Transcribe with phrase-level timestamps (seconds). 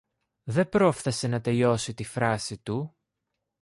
[0.43, 2.95] Δεν πρόφθασε να τελειώσει τη φράση του.